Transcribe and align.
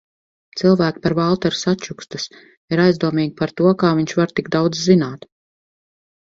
Cilvēki 0.59 1.01
par 1.01 1.15
Valteru 1.19 1.57
sačukstas, 1.59 2.25
ir 2.77 2.81
aizdomīgi 2.87 3.35
par 3.43 3.53
to, 3.61 3.75
kā 3.85 3.93
viņš 4.01 4.15
var 4.23 4.35
tik 4.41 4.51
daudz 4.57 4.83
zināt. 4.89 5.29